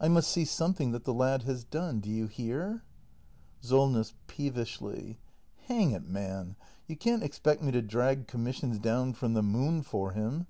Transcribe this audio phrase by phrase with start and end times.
[0.00, 1.98] I must see something that the lad has done.
[1.98, 2.84] Do you hear?
[3.60, 4.14] SOLNESS.
[4.28, 5.18] [Peevishly.]
[5.66, 6.54] Hang it, man,
[6.86, 10.46] you can't expect me to drag commissions down from the moon for him!